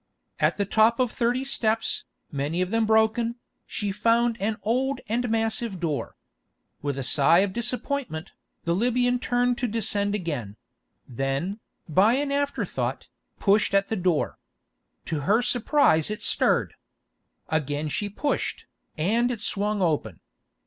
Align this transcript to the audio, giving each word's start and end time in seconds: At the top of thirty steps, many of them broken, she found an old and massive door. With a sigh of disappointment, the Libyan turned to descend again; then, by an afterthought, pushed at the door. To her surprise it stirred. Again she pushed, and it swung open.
At 0.39 0.57
the 0.57 0.65
top 0.65 0.99
of 0.99 1.11
thirty 1.11 1.43
steps, 1.45 2.05
many 2.31 2.59
of 2.63 2.71
them 2.71 2.87
broken, 2.87 3.35
she 3.67 3.91
found 3.91 4.35
an 4.41 4.57
old 4.63 4.99
and 5.07 5.29
massive 5.29 5.79
door. 5.79 6.15
With 6.81 6.97
a 6.97 7.03
sigh 7.03 7.41
of 7.41 7.53
disappointment, 7.53 8.31
the 8.63 8.73
Libyan 8.73 9.19
turned 9.19 9.59
to 9.59 9.67
descend 9.67 10.15
again; 10.15 10.57
then, 11.07 11.59
by 11.87 12.15
an 12.15 12.31
afterthought, 12.31 13.09
pushed 13.39 13.75
at 13.75 13.89
the 13.89 13.95
door. 13.95 14.39
To 15.05 15.19
her 15.19 15.43
surprise 15.43 16.09
it 16.09 16.23
stirred. 16.23 16.73
Again 17.49 17.87
she 17.87 18.09
pushed, 18.09 18.65
and 18.97 19.29
it 19.29 19.41
swung 19.41 19.83
open. 19.83 20.19